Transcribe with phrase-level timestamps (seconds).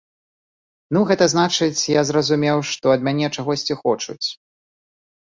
[0.95, 4.23] Ну, гэта значыць, я зразумеў, што ад мяне чагосьці хочуць.